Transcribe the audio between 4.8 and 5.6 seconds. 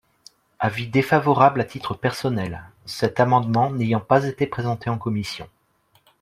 en commission.